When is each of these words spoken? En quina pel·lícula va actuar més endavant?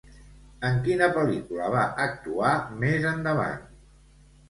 En 0.69 0.79
quina 0.87 1.09
pel·lícula 1.19 1.69
va 1.77 1.85
actuar 2.09 2.57
més 2.83 3.09
endavant? 3.15 3.65